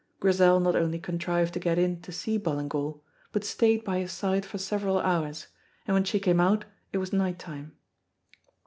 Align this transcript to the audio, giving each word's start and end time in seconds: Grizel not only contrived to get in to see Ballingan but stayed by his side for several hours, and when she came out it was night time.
Grizel 0.19 0.59
not 0.59 0.75
only 0.75 0.97
contrived 0.97 1.53
to 1.53 1.59
get 1.59 1.77
in 1.77 2.01
to 2.01 2.11
see 2.11 2.39
Ballingan 2.39 2.99
but 3.31 3.43
stayed 3.43 3.83
by 3.83 3.99
his 3.99 4.11
side 4.11 4.47
for 4.47 4.57
several 4.57 4.97
hours, 4.99 5.45
and 5.85 5.93
when 5.93 6.05
she 6.05 6.19
came 6.19 6.39
out 6.39 6.65
it 6.91 6.97
was 6.97 7.13
night 7.13 7.37
time. 7.37 7.73